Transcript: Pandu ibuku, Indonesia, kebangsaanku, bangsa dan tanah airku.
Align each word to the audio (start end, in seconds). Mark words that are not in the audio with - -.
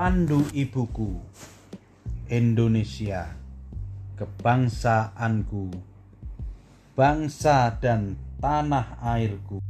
Pandu 0.00 0.48
ibuku, 0.56 1.12
Indonesia, 2.32 3.36
kebangsaanku, 4.16 5.76
bangsa 6.96 7.68
dan 7.76 8.16
tanah 8.40 8.96
airku. 8.96 9.60